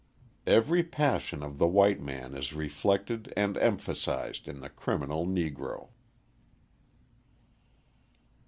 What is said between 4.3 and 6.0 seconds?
in the criminal Negro.